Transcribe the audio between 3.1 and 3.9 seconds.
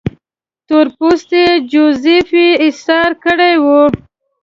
کړی وو.